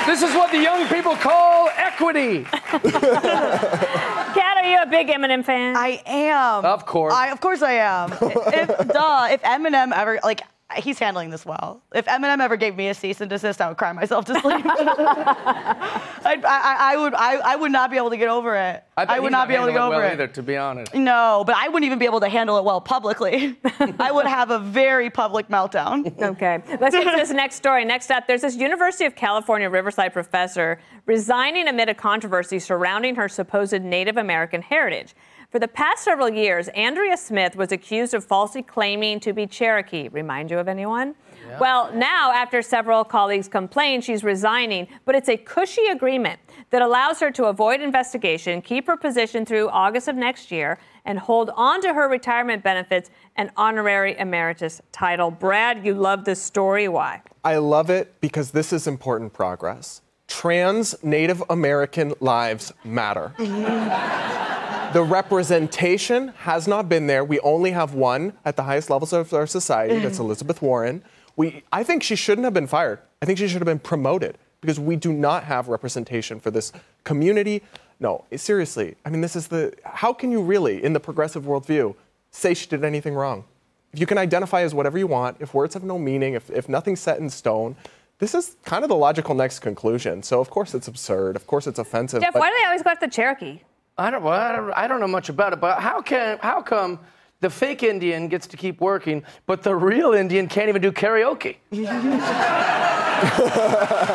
This 0.06 0.22
is 0.22 0.36
what 0.36 0.52
the 0.52 0.60
young 0.60 0.86
people 0.88 1.16
call 1.16 1.70
equity. 1.78 2.44
Kat, 2.54 4.58
are 4.58 4.66
you 4.70 4.82
a 4.82 4.86
big 4.86 5.08
Eminem 5.08 5.46
fan? 5.46 5.78
I 5.78 6.02
am. 6.06 6.66
Of 6.66 6.86
course. 6.86 7.14
I, 7.14 7.30
of 7.30 7.40
course 7.40 7.62
I 7.62 7.74
am. 7.74 8.12
if, 8.12 8.88
duh. 8.90 9.28
If 9.32 9.42
Eminem 9.44 9.94
ever 9.96 10.20
like. 10.24 10.42
He's 10.78 11.00
handling 11.00 11.30
this 11.30 11.46
well. 11.46 11.82
If 11.94 12.06
Eminem 12.06 12.40
ever 12.40 12.56
gave 12.56 12.76
me 12.76 12.90
a 12.90 12.94
cease 12.94 13.22
and 13.22 13.30
desist, 13.30 13.62
I 13.62 13.68
would 13.68 13.78
cry 13.78 13.92
myself 13.94 14.26
to 14.26 14.40
sleep. 14.40 14.66
I'd- 14.66 16.44
I, 16.46 16.46
I, 16.46 16.94
I 16.94 16.98
would. 16.98 17.14
I, 17.14 17.36
I 17.36 17.56
would 17.56 17.72
not 17.72 17.92
be 17.92 17.98
able 17.98 18.10
to 18.10 18.18
get 18.18 18.28
over 18.30 18.56
it. 18.56 18.84
I, 18.98 19.06
bet 19.06 19.22
would 19.22 19.28
he's 19.28 19.32
not 19.32 19.48
be 19.48 19.56
able 19.56 19.66
to 19.68 19.72
get 19.72 19.80
handling 19.80 19.96
over 19.98 20.04
well 20.04 20.10
it. 20.12 20.14
either, 20.14 20.28
to 20.28 20.44
be 20.44 20.58
honest. 20.58 20.94
No, 20.94 21.44
but 21.46 21.56
I 21.56 21.68
wouldn't 21.68 21.86
even 21.86 22.00
be 22.00 22.06
able 22.06 22.20
to 22.22 22.30
handle 22.30 22.58
it 22.58 22.64
well 22.64 22.82
publicly. 22.82 23.58
I 24.00 24.12
would 24.12 24.26
have 24.26 24.50
a 24.52 24.60
very 24.60 25.10
public 25.10 25.48
meltdown. 25.50 26.22
Okay, 26.22 26.62
let's 26.80 26.96
get 26.96 27.04
to 27.10 27.18
this 27.18 27.32
next 27.32 27.56
story. 27.56 27.86
Next 27.86 28.12
up, 28.12 28.28
there's 28.28 28.42
this 28.42 28.56
University 28.56 29.06
of 29.06 29.16
California 29.16 29.70
Riverside 29.70 30.14
professor 30.14 30.80
resigning 31.06 31.68
amid 31.68 31.90
a 31.90 31.94
controversy 31.94 32.60
surrounding 32.60 33.16
her 33.16 33.28
supposed 33.28 33.82
Native 33.82 34.18
American 34.18 34.62
heritage. 34.62 35.14
For 35.54 35.60
the 35.60 35.68
past 35.68 36.04
several 36.04 36.30
years, 36.30 36.68
Andrea 36.70 37.16
Smith 37.16 37.56
was 37.56 37.72
accused 37.72 38.16
of 38.16 38.26
falsely 38.26 38.64
claiming 38.64 39.20
to 39.20 39.34
be 39.34 39.46
Cherokee. 39.46 40.08
Remind 40.08 40.50
you 40.50 40.58
of 40.58 40.68
anyone? 40.68 41.14
Well, 41.60 41.94
now, 41.94 42.32
after 42.32 42.64
several 42.64 43.04
colleagues 43.04 43.48
complained, 43.48 44.04
she's 44.04 44.24
resigning, 44.24 44.88
but 45.06 45.14
it's 45.14 45.30
a 45.30 45.38
cushy 45.38 45.86
agreement 45.86 46.40
that 46.72 46.82
allows 46.82 47.20
her 47.20 47.30
to 47.30 47.46
avoid 47.46 47.82
investigation, 47.82 48.64
keep 48.64 48.88
her 48.88 48.98
position 48.98 49.46
through 49.46 49.70
August 49.70 50.08
of 50.08 50.16
next 50.16 50.52
year, 50.52 50.80
and 51.06 51.20
hold 51.20 51.52
on 51.56 51.82
to 51.82 51.94
her 51.94 52.10
retirement 52.10 52.64
benefits 52.64 53.12
and 53.36 53.52
honorary 53.56 54.18
emeritus 54.18 54.82
title. 54.92 55.30
Brad, 55.30 55.86
you 55.86 55.94
love 55.94 56.26
this 56.26 56.42
story. 56.42 56.88
Why? 56.88 57.22
I 57.44 57.58
love 57.58 57.92
it 57.92 58.20
because 58.22 58.50
this 58.50 58.74
is 58.74 58.88
important 58.88 59.34
progress. 59.34 60.02
Trans 60.28 60.96
Native 61.04 61.44
American 61.52 62.16
lives 62.22 62.72
matter. 62.84 63.36
the 64.94 65.04
representation 65.04 66.30
has 66.40 66.68
not 66.68 66.88
been 66.88 67.08
there. 67.08 67.24
We 67.24 67.40
only 67.40 67.72
have 67.72 67.94
one 67.94 68.34
at 68.46 68.56
the 68.56 68.64
highest 68.64 68.90
levels 68.90 69.14
of 69.14 69.34
our 69.34 69.48
society. 69.48 70.00
That's 70.00 70.16
mm-hmm. 70.16 70.26
Elizabeth 70.26 70.62
Warren. 70.62 71.04
We, 71.36 71.64
I 71.72 71.84
think 71.84 72.04
she 72.04 72.16
shouldn't 72.16 72.46
have 72.46 72.54
been 72.54 72.68
fired. 72.68 73.00
I 73.22 73.26
think 73.26 73.40
she 73.40 73.48
should 73.48 73.62
have 73.62 73.66
been 73.66 73.80
promoted 73.80 74.38
because 74.62 74.80
we 74.80 74.96
do 74.96 75.12
not 75.12 75.44
have 75.46 75.68
representation 75.68 76.40
for 76.40 76.52
this 76.52 76.72
community. 77.04 77.64
No, 78.00 78.26
seriously. 78.36 78.96
I 79.06 79.10
mean, 79.10 79.22
this 79.22 79.36
is 79.36 79.48
the. 79.48 79.74
How 79.84 80.14
can 80.14 80.32
you 80.32 80.42
really, 80.42 80.84
in 80.84 80.94
the 80.94 81.00
progressive 81.00 81.44
worldview, 81.44 81.96
say 82.32 82.54
she 82.54 82.68
did 82.68 82.84
anything 82.84 83.16
wrong? 83.16 83.46
If 83.94 84.00
you 84.00 84.06
can 84.06 84.18
identify 84.18 84.62
as 84.62 84.74
whatever 84.74 84.98
you 84.98 85.08
want, 85.08 85.38
if 85.40 85.54
words 85.54 85.74
have 85.74 85.84
no 85.84 86.00
meaning, 86.00 86.34
if, 86.34 86.50
if 86.50 86.68
nothing's 86.68 87.00
set 87.00 87.20
in 87.20 87.30
stone, 87.30 87.76
this 88.20 88.34
is 88.34 88.56
kind 88.64 88.84
of 88.84 88.90
the 88.90 88.96
logical 88.96 89.36
next 89.36 89.60
conclusion. 89.60 90.24
So, 90.24 90.40
of 90.40 90.50
course, 90.50 90.74
it's 90.74 90.88
absurd. 90.88 91.36
Of 91.36 91.46
course, 91.46 91.68
it's 91.68 91.80
offensive. 91.80 92.22
Jeff, 92.22 92.34
but- 92.34 92.40
why 92.40 92.50
do 92.50 92.56
they 92.60 92.66
always 92.66 92.82
go 92.82 92.90
after 92.90 93.08
Cherokee? 93.08 93.62
I 93.98 94.10
don't, 94.10 94.24
well, 94.24 94.34
I 94.34 94.52
don't, 94.56 94.72
I 94.72 94.88
don't 94.88 95.00
know 95.00 95.08
much 95.08 95.30
about 95.30 95.54
it, 95.54 95.60
but 95.62 95.80
how 95.80 96.02
can, 96.02 96.40
how 96.42 96.62
come 96.62 97.00
the 97.42 97.50
fake 97.50 97.84
Indian 97.84 98.28
gets 98.28 98.48
to 98.48 98.58
keep 98.58 98.82
working, 98.82 99.24
but 99.46 99.62
the 99.64 99.76
real 99.76 100.14
Indian 100.14 100.48
can't 100.48 100.68
even 100.70 100.82
do 100.82 100.92
karaoke? 100.92 101.58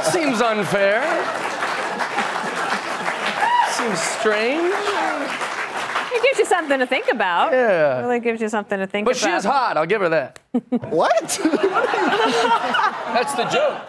Seems 0.04 0.40
unfair. 0.40 1.02
Seems 3.70 4.00
strange. 4.00 4.74
It 6.10 6.22
gives 6.22 6.38
you 6.40 6.46
something 6.46 6.78
to 6.80 6.86
think 6.86 7.08
about. 7.12 7.52
Yeah. 7.52 7.98
It 7.98 8.02
really 8.02 8.18
gives 8.20 8.40
you 8.40 8.48
something 8.48 8.78
to 8.78 8.86
think 8.88 9.04
But 9.06 9.16
about. 9.20 9.30
she 9.30 9.36
is 9.36 9.44
hot. 9.44 9.76
I'll 9.76 9.86
give 9.86 10.00
her 10.00 10.08
that. 10.08 10.40
what? 10.90 11.38
That's 13.14 13.34
the 13.34 13.44
joke. 13.44 13.80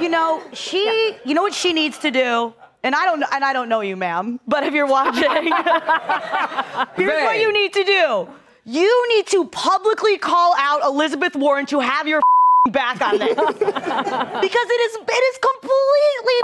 You 0.00 0.08
know, 0.08 0.40
she. 0.52 1.16
You 1.24 1.34
know 1.34 1.42
what 1.42 1.54
she 1.54 1.72
needs 1.72 1.98
to 1.98 2.10
do. 2.12 2.54
And 2.86 2.94
I 2.94 3.04
don't. 3.04 3.24
And 3.32 3.44
I 3.44 3.52
don't 3.52 3.68
know 3.68 3.80
you, 3.80 3.96
ma'am. 3.96 4.38
But 4.46 4.62
if 4.62 4.72
you're 4.72 4.86
watching, 4.86 5.22
here's 6.94 7.24
what 7.24 7.40
you 7.40 7.52
need 7.52 7.72
to 7.72 7.82
do. 7.82 8.28
You 8.64 9.08
need 9.08 9.26
to 9.26 9.44
publicly 9.46 10.18
call 10.18 10.54
out 10.56 10.84
Elizabeth 10.84 11.34
Warren 11.34 11.66
to 11.66 11.80
have 11.80 12.06
your 12.06 12.20
back 12.70 13.00
on 13.00 13.18
this, 13.18 13.34
because 13.34 13.56
it 13.58 14.80
is. 14.86 14.98
It 15.02 15.24
is 15.34 15.38
completely 15.42 16.38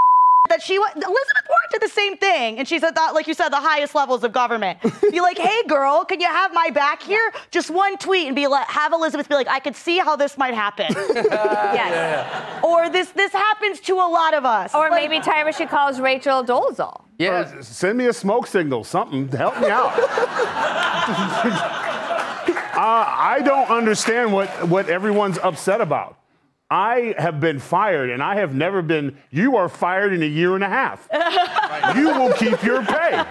that 0.53 0.63
she 0.63 0.79
went. 0.79 0.95
Elizabeth 0.95 1.47
Warren 1.49 1.69
did 1.71 1.81
the 1.83 1.89
same 1.89 2.17
thing, 2.19 2.59
and 2.59 2.69
she's 2.69 2.83
at 2.83 2.95
that, 2.95 3.15
like 3.15 3.27
you 3.27 3.35
said, 3.35 3.49
the 3.51 3.57
highest 3.57 3.95
levels 3.95 4.23
of 4.25 4.33
government. 4.33 4.79
be 5.11 5.21
like, 5.21 5.39
hey, 5.39 5.63
girl, 5.67 6.05
can 6.05 6.21
you 6.21 6.27
have 6.27 6.53
my 6.53 6.69
back 6.71 7.03
here? 7.03 7.33
Just 7.51 7.71
one 7.71 7.97
tweet 7.97 8.27
and 8.27 8.37
be 8.37 8.47
like, 8.47 8.67
have 8.69 8.93
Elizabeth 8.93 9.29
be 9.29 9.35
like, 9.35 9.49
I 9.49 9.61
could 9.61 9.75
see 9.77 9.99
how 9.99 10.15
this 10.17 10.37
might 10.37 10.55
happen, 10.55 10.87
yes. 11.15 12.63
or 12.65 12.91
this 12.91 13.11
this 13.11 13.33
happens 13.33 13.81
to 13.81 13.95
a 13.95 14.09
lot 14.09 14.35
of 14.35 14.45
us. 14.45 14.75
Or 14.75 14.91
Like, 14.91 15.11
maybe 15.11 15.25
Tyra 15.25 15.57
should 15.57 15.69
calls 15.69 16.01
Rachel 16.01 16.45
Dolezal. 16.45 17.03
Yeah. 17.19 17.61
Send 17.61 17.99
me 17.99 18.07
a 18.07 18.13
smoke 18.13 18.47
signal, 18.47 18.85
something 18.85 19.29
to 19.29 19.37
help 19.37 19.59
me 19.61 19.69
out. 19.69 19.93
uh, 22.75 23.05
I 23.07 23.41
don't 23.45 23.71
understand 23.71 24.33
what, 24.33 24.49
what 24.69 24.89
everyone's 24.89 25.39
upset 25.39 25.81
about. 25.81 26.19
I 26.73 27.15
have 27.19 27.39
been 27.39 27.59
fired, 27.59 28.09
and 28.09 28.23
I 28.23 28.37
have 28.37 28.55
never 28.55 28.81
been. 28.81 29.19
You 29.31 29.57
are 29.57 29.69
fired 29.69 30.15
in 30.15 30.23
a 30.23 30.27
year 30.27 30.55
and 30.55 30.65
a 30.65 30.71
half. 30.71 31.07
you 31.95 32.07
will 32.07 32.33
keep 32.33 32.63
your 32.63 32.83
pay. 32.83 33.23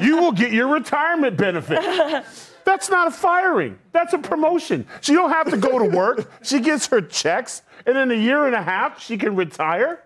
You 0.00 0.16
will 0.16 0.32
get 0.32 0.50
your 0.50 0.66
retirement 0.66 1.36
benefit. 1.36 1.78
That's 2.64 2.90
not 2.90 3.06
a 3.06 3.10
firing. 3.12 3.78
That's 3.92 4.12
a 4.12 4.18
promotion. 4.18 4.88
She 5.02 5.12
don't 5.12 5.30
have 5.30 5.48
to 5.50 5.56
go 5.56 5.78
to 5.78 5.84
work. 5.96 6.28
She 6.42 6.58
gets 6.58 6.88
her 6.88 7.00
checks, 7.00 7.62
and 7.86 7.96
in 7.96 8.10
a 8.10 8.20
year 8.20 8.46
and 8.46 8.56
a 8.56 8.62
half, 8.62 9.00
she 9.00 9.16
can 9.16 9.36
retire. 9.36 10.02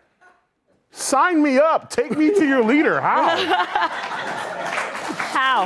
Sign 0.91 1.43
me 1.43 1.57
up. 1.57 1.89
Take 1.89 2.19
me 2.19 2.35
to 2.35 2.47
your 2.47 2.63
leader. 2.63 3.01
How? 3.01 3.35
How? 5.33 5.65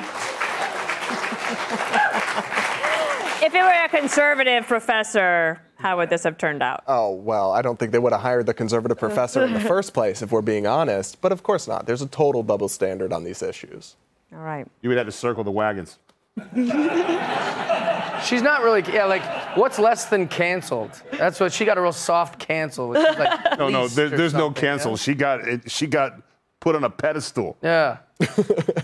if 3.45 3.53
it 3.53 3.61
were 3.61 3.85
a 3.85 3.89
conservative 3.89 4.69
professor, 4.69 5.66
how 5.87 5.97
would 5.99 6.11
this 6.11 6.25
have 6.25 6.37
turned 6.37 6.65
out? 6.65 6.83
Oh, 6.89 7.13
well, 7.13 7.53
I 7.53 7.63
don't 7.63 7.79
think 7.79 7.93
they 7.93 8.01
would 8.01 8.13
have 8.13 8.21
hired 8.21 8.47
the 8.47 8.55
conservative 8.55 8.99
professor 8.99 9.45
in 9.45 9.53
the 9.53 9.61
first 9.75 9.95
place, 9.95 10.21
if 10.21 10.33
we're 10.33 10.43
being 10.43 10.67
honest. 10.67 11.21
But 11.21 11.31
of 11.31 11.45
course 11.45 11.69
not. 11.69 11.87
There's 11.87 12.03
a 12.03 12.09
total 12.09 12.43
double 12.43 12.69
standard 12.69 13.13
on 13.13 13.23
these 13.23 13.41
issues. 13.41 13.95
All 14.33 14.41
right. 14.41 14.67
You 14.83 14.89
would 14.89 14.99
have 14.99 15.07
to 15.07 15.13
circle 15.13 15.45
the 15.45 15.53
wagons. 15.53 16.01
She's 18.25 18.43
not 18.43 18.65
really, 18.65 18.83
yeah, 18.93 19.05
like, 19.05 19.23
what's 19.57 19.79
less 19.79 20.07
than 20.07 20.27
canceled? 20.27 21.01
That's 21.13 21.39
what, 21.39 21.53
she 21.53 21.65
got 21.65 21.79
a 21.79 21.81
real 21.81 21.93
soft 21.93 22.41
cancel. 22.41 22.89
which 22.89 22.99
is 22.99 23.17
like 23.17 23.39
No, 23.59 23.69
no, 23.69 23.87
there, 23.87 24.09
there's 24.09 24.35
no 24.35 24.47
something, 24.47 24.61
cancel. 24.61 24.97
She 24.97 25.15
got 25.15 25.47
it, 25.47 25.71
she 25.71 25.87
got 25.87 26.21
put 26.59 26.75
on 26.75 26.83
a 26.83 26.91
pedestal. 26.91 27.57
Yeah. 27.63 27.99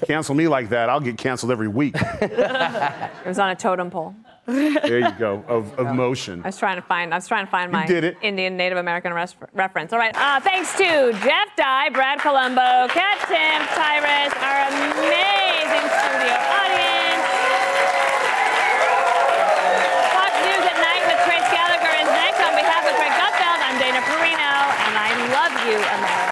Cancel 0.04 0.36
me 0.36 0.46
like 0.46 0.68
that, 0.68 0.88
I'll 0.88 1.00
get 1.00 1.18
canceled 1.18 1.50
every 1.50 1.66
week. 1.66 1.96
It 1.96 3.26
was 3.26 3.40
on 3.40 3.50
a 3.50 3.56
totem 3.56 3.90
pole. 3.90 4.14
there 4.46 4.98
you 4.98 5.12
go, 5.18 5.44
of, 5.46 5.78
of 5.78 5.94
motion. 5.94 6.42
I 6.42 6.48
was 6.48 6.58
trying 6.58 6.74
to 6.76 6.82
find, 6.82 7.14
I 7.14 7.16
was 7.16 7.28
trying 7.28 7.46
to 7.46 7.50
find 7.50 7.70
my 7.70 7.86
Indian 8.22 8.56
Native 8.56 8.78
American 8.78 9.12
res- 9.14 9.36
reference. 9.52 9.92
All 9.92 10.00
right, 10.00 10.14
uh, 10.16 10.40
thanks 10.40 10.72
to 10.78 11.12
Jeff 11.22 11.54
Dye, 11.56 11.90
Brad 11.90 12.18
Polumbo, 12.18 12.88
Kat 12.90 13.18
Timpf, 13.30 13.70
Tyrus, 13.78 14.34
our 14.42 14.58
amazing 14.66 15.86
studio 15.94 16.34
audience. 16.58 17.22
Fox 20.10 20.32
News 20.42 20.64
at 20.66 20.78
night 20.82 21.02
with 21.06 21.20
Trace 21.22 21.48
Gallagher 21.54 21.94
is 22.02 22.08
next. 22.10 22.42
On 22.42 22.54
behalf 22.58 22.82
of 22.82 22.94
Greg 22.98 23.14
Gutfeld, 23.14 23.60
I'm 23.62 23.78
Dana 23.78 24.02
Perino, 24.10 24.52
and 24.90 24.94
I 24.98 25.10
love 25.30 25.54
you, 25.70 25.78
America. 25.78 26.31